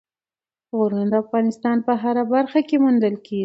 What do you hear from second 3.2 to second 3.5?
کېږي.